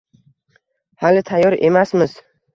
hali 1.05 1.23
tayyor 1.29 1.59
emasmiz» 1.71 2.19